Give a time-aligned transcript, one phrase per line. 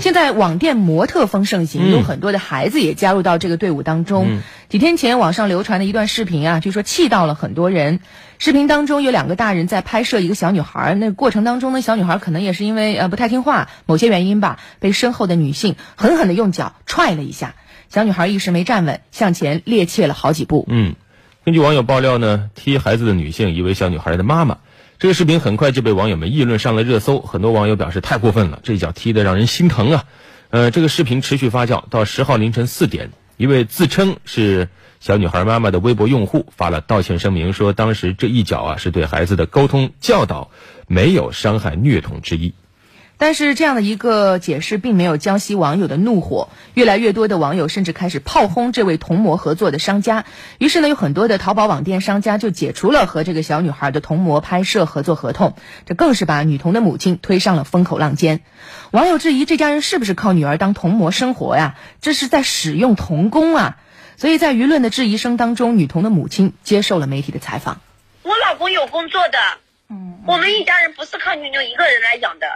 [0.00, 4.40] 现在网店模特风盛行，有很多的孩子也加入到这个队伍当中。
[4.68, 8.00] 几天前网上流传的一段视频啊，据说气到了很多人。
[8.38, 17.56] 视频当中有两个大人在拍摄一个小女孩，那过程当中呢，小女孩可能也是因为呃不太听话，某些原因吧，被身后的女性狠狠的用脚踹了一下，
[17.88, 20.64] 小女孩一时没站稳，向前趔趄了好几步。
[20.68, 20.94] 嗯，
[21.44, 24.58] 根据网友爆料呢，踢孩子的女性以为小女孩的妈妈。
[24.98, 30.04] 这个视频很快就被网友们议论上了热搜，很多网友表示太过分了，这一脚踢得让人心疼啊。
[30.50, 34.68] 呃，这个视频持续发酵到十号凌晨四点，一位自称是。
[35.00, 40.50] 小女孩妈妈的微博用户发了道歉声明，说当时这一脚啊是对孩子的沟通教导，
[40.88, 42.52] 没有伤害虐童之意。
[43.18, 50.24] 但是这样的一个解释并没有浇熄网友的怒火，越来越多的网友甚至开始炮轰这位童模合作的商家。
[50.58, 58.40] 于是呢，有很多的淘宝网店商家就解除了和这个小女孩的童模拍摄合作合同，这更是把女童的母亲推上了风口浪尖。
[58.92, 61.74] 网友质疑这家人是不是靠女儿当童模生活呀？
[62.00, 63.78] 这是在使用童工啊！
[64.16, 67.80] 所以在舆论的质疑声当中，女童的母亲接受了媒体的采访。
[68.22, 69.38] 我老公有工作的，
[69.90, 72.46] 嗯，我们一家人不是靠妞妞一个人来养的。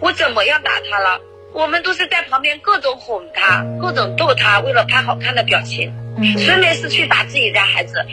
[0.00, 1.20] 我怎么样打他了？
[1.52, 5.92] 我们都是在旁边各种哄他，各种逗他，为了拍好看的表情。
[6.38, 8.04] 谁没事去打自己家孩子？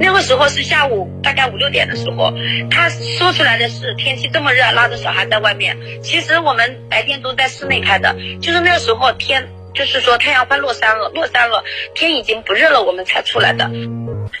[0.00, 2.32] 那个时候是下午大概五六点的时候，
[2.70, 5.76] 他说出来的是天气这么热，拉着小孩在外面。
[6.02, 9.48] 其实我们白天都在室内拍的，就是那个时候天。
[9.74, 13.68] 就是说太阳快落山了，落山了，天已经不热了，我们才出来的。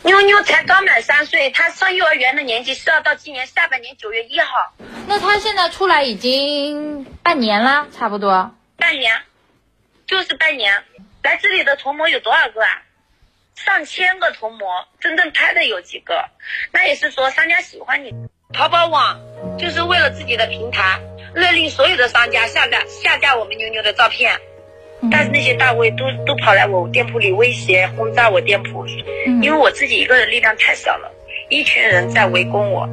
[0.02, 4.46] 妞妞才刚满三岁，她上幼儿园的年纪是要到今年下半年九月一号。
[5.06, 8.54] 那她现在出来已经半年了，差不多。
[8.76, 9.22] 半年，
[10.06, 10.84] 就是半年。
[11.22, 12.82] 来这里的童模有多少个啊？
[13.56, 16.24] 上千个童模，真正拍的有几个？
[16.70, 18.12] 那也是说商家喜欢你。
[18.52, 19.18] 淘宝网
[19.58, 21.00] 就是为了自己的平台，
[21.34, 24.38] 勒令所有的商家下架下架我们妞妞的照片。
[25.10, 28.86] 但是那些大 V 都都跑来我店铺里威胁轰炸我店铺，
[29.42, 31.10] 因为我自己一个人力量太小了，
[31.50, 32.88] 一群人在围攻我。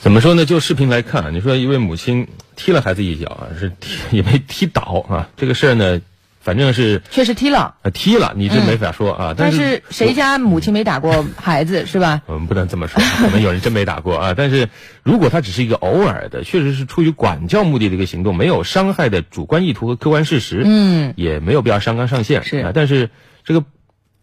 [0.00, 0.44] 怎么说呢？
[0.44, 2.26] 就视频来看，你说一位母亲
[2.56, 6.00] 踢了孩子一脚啊，是踢也没踢倒啊，这个事儿呢？
[6.48, 9.34] 反正是确实踢了，踢了，你这没法说啊。
[9.36, 12.22] 但是谁家母亲没打过 孩子是吧？
[12.24, 14.32] 我们不能这么说，可能有人真没打过啊。
[14.38, 14.70] 但是
[15.02, 22.42] 如果他只是一个偶尔的，确实是出于管教目的的一个行动，没有伤害的主观意图和客观事实，嗯，也没有必要上纲上线。
[22.44, 23.10] 是啊，但是
[23.44, 23.62] 这个。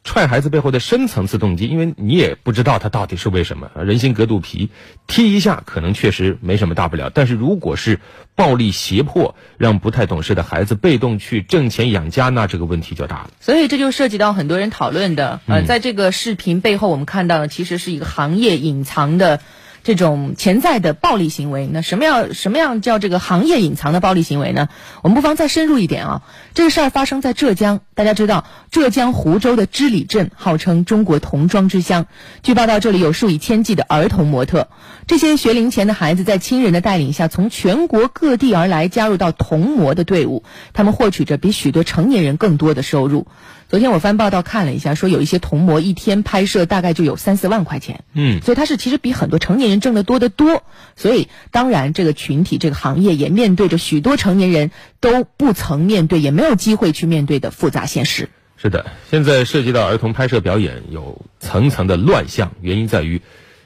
[0.05, 3.71] 踹孩子背后的深层次动机，因为你也不知道他到底是为什么。
[3.75, 4.69] 人心隔肚皮，
[5.07, 7.09] 踢一下可能确实没什么大不了。
[7.11, 7.99] 但是如果是
[8.35, 13.31] 暴力胁迫，让不太懂事的孩子被动去挣钱养家，那这个问题就大了。
[13.41, 19.41] 所以这就涉及到很多人讨论的，呃，在这个视频背后，我们看到的其实是一个行业隐藏的。
[19.85, 24.67] 这种潜在的暴力行为，那什么样什么样叫这个行业隐藏的暴力行为呢？
[25.03, 26.23] 我们不妨再深入一点啊。
[26.55, 32.07] 这个事儿发生在浙江，大家知道浙江湖州的织里镇号称中国童装之乡。
[32.41, 34.69] 据报道，这里有数以千计的儿童模特，
[35.05, 43.27] 这些学龄前的孩子在亲人的带领下，从全国各地而来，加入到童模的队伍，他们获取着比许多成年人更多的收入。
[43.67, 50.63] 昨天我翻报道看了一下，说有一些童模一天拍摄大概就有三四万块钱，嗯，所以他是其实比很多成年挣得多得多。
[50.95, 58.29] 所以当然这个群体这个行业也面对着许多成年人都不曾面对也没有机会去面对的复杂现实。
[58.57, 63.21] 是的，现在涉及到儿童拍摄表演有层层的乱象，原因在于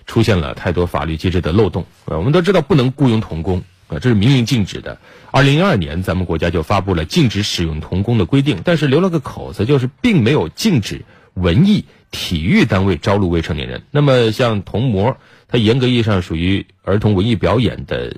[0.06, 1.86] 出现了太多法律机制的漏洞。
[2.06, 3.64] 呃，我们都知道不能雇佣童工。
[3.88, 5.00] 啊，这是明令禁止的。
[5.32, 13.84] 二零零二年，咱们国家就发布了禁止使用童工的规定，但是留了个口子，就是并没有禁止文艺、体育单位招录未成年人。
[13.92, 18.16] 那么，像童模，它严格意义上属于儿童文艺表演的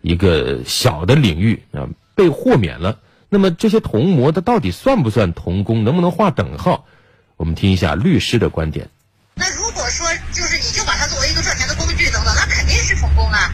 [0.00, 2.98] 一个小的领域啊，被豁免了。
[3.28, 5.84] 那么，这些童模，它到底算不算童工？
[5.84, 6.86] 能不能划等号？
[7.36, 8.88] 我们听一下律师的观点。
[9.34, 13.50] 那如果说，就是你就把它作为一个赚钱的工具等等，那肯定是童工啊。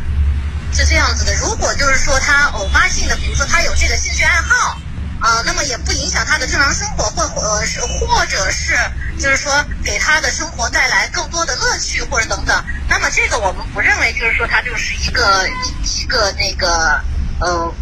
[0.71, 4.79] 是这样子的，如果就是说他偶发性的，比如说他有这个兴趣爱好，
[5.21, 8.77] 啊，那么也不影响他的正常生活，或呃是或者是
[9.19, 17.01] 就是说给他的生活带来更多的乐趣或者等等，那么这个我们不认为就是说他就是一个一一个那个
[17.41, 17.75] 呃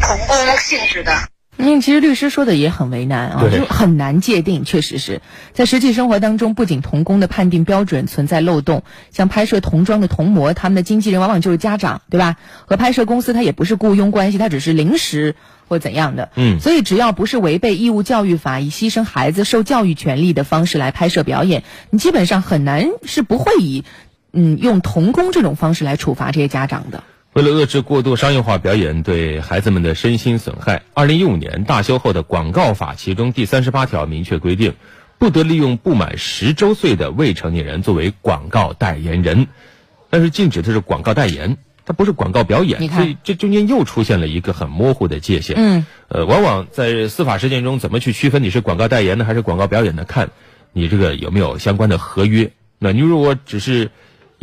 [0.00, 1.33] 童工性质的。
[1.64, 4.64] 嗯，其实律师说的也很为难啊，就很难界定。
[4.64, 5.22] 确实是
[5.52, 12.36] 在实际生活当中，不仅童工的判定标准存在漏洞，像拍摄童装的童模，他们的经纪人往往就是家长，对吧？
[12.66, 15.34] 和拍摄公司他也不是雇佣关系，他只是临时
[15.68, 16.30] 或怎样的。
[16.36, 23.84] 嗯，所以只要不是违背义务教育法，以牺牲孩子受教育权利的方式来拍摄表演，你基本上很难是不会以
[24.32, 27.04] 嗯用童工这种方式来处罚这些家长的。
[27.34, 34.74] 为了遏制过度商业化表演对孩子们的身心损害，二零一五年大修后的广告法其中第三十八条明确规定，
[35.18, 39.48] 不得利用不满十周岁的未成年人作为广告代言人，
[40.10, 45.56] 但是禁止的是广告代言，它不是广告表演，所以这中间又出现了一个很模糊的界限。
[45.58, 50.04] 嗯，呃，往往在司法实践中，怎么去区分你是广告代言呢，还是广告表演呢？
[50.04, 50.30] 看
[50.72, 52.52] 你这个有没有相关的合约。
[52.78, 53.90] 那你如果只是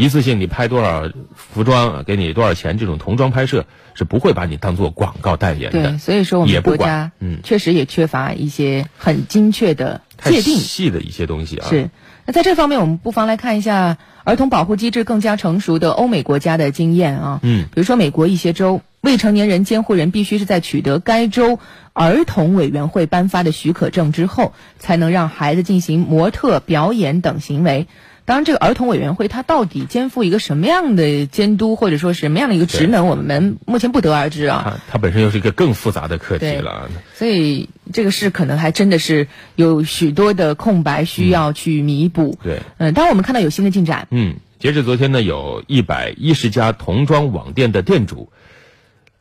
[0.01, 5.91] 一次性你拍多少服装，给你多少钱，这种童装拍摄是不会把你当做广告代言的。
[5.91, 11.67] 对，所以说我们国家嗯确实也缺乏一些很精确的界定细的一些东西啊。
[11.69, 11.91] 是，
[12.25, 17.39] 那在这方面我们不妨来看一下儿童保护机制更加成熟的欧美国家的经验啊。
[17.43, 21.59] 嗯，比如说美国一些州，未成年人监护人必须是在取得该州
[21.93, 27.87] 儿童委员会颁发的许可证之后，才能让孩子进行模特表演等行为。
[28.23, 34.79] 当然，这个儿童委员会它到底肩负一个什么样的监督，或者说什么样的一个职能，我们目前不得而知啊。
[34.89, 36.89] 它本身又是一个更复杂的课题了。
[37.15, 42.37] 所以这个事可能还真的是有许多的空白需要去弥补。
[42.43, 44.07] 对，嗯，当然我们看到有新的进展。
[44.11, 48.31] 嗯，截至昨天呢，有一百一十家童装网店的店主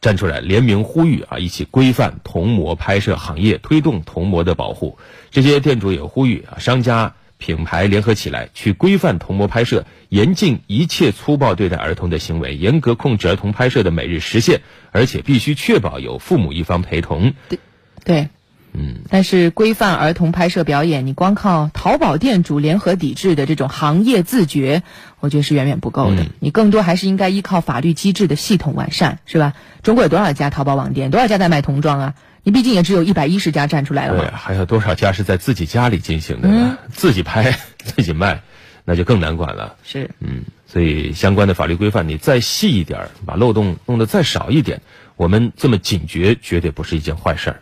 [0.00, 4.98] 站出来联名呼吁啊，一起规范童模拍摄行业，推动童模的保护。
[5.30, 7.14] 这些店主也呼吁啊，商家。
[7.40, 14.60] 品牌联合起来，去规范童模拍摄，严禁一切粗暴对待儿童的行为，严格控制儿童拍摄的每日时限，
[14.92, 17.32] 而且必须确保有父母一方陪同。
[17.48, 17.58] 对，
[18.04, 18.28] 对，
[18.72, 18.96] 嗯。
[19.08, 24.82] 但是规范儿童拍摄表演，你光靠淘宝店主联合抵制的这种行业自觉，
[25.20, 26.26] 我觉得是远远不够的。
[26.38, 29.54] 你更多还是应该依靠法律机制的系统完善，是吧？
[29.82, 31.10] 中国有多少家淘宝网店？
[31.10, 32.14] 多少家在卖童装啊？
[32.42, 36.78] 你毕竟也只有一百一十家站出来了对，还有多少家是在自己家里进行的呢？
[36.90, 38.40] 自己拍 自己卖，
[38.86, 39.76] 那就更难管了。
[39.82, 44.80] 是，嗯，所以相关的法律规范你再细一点，把漏洞弄得再少一点，
[45.16, 47.60] 我们这么警觉，绝对不是一件坏事儿。